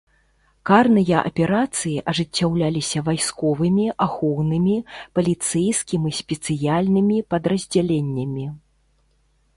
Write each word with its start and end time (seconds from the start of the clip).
Карныя 0.67 1.17
аперацыі 1.29 1.93
ажыццяўляліся 2.13 3.03
вайсковымі, 3.11 3.85
ахоўнымі, 4.07 4.77
паліцэйскім 5.19 6.01
і 6.13 6.17
спецыяльнымі 6.21 7.17
падраздзяленнямі. 7.35 8.45